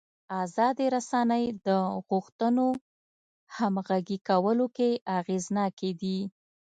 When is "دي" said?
6.01-6.19